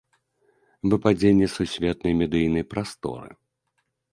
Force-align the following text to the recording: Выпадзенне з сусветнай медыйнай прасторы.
Выпадзенне 0.93 1.45
з 1.51 1.53
сусветнай 1.59 2.13
медыйнай 2.23 2.65
прасторы. 2.73 3.29